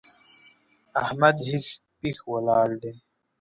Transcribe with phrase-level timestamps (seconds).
[1.01, 1.67] احمد هېښ
[1.99, 2.93] پېښ ولاړ دی!